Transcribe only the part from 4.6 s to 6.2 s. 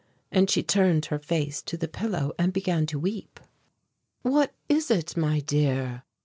is it, my dear?"